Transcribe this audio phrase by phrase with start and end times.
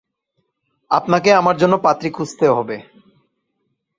[0.91, 2.77] আপনাকে আমার জন্য পাত্রী খুঁজতে হবে।